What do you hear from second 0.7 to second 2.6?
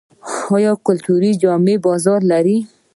کلتوري جامې بازار لري؟